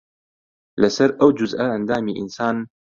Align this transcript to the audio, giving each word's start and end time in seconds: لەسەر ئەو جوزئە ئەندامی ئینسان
لەسەر 0.81 1.09
ئەو 1.19 1.29
جوزئە 1.37 1.65
ئەندامی 1.71 2.17
ئینسان 2.19 2.55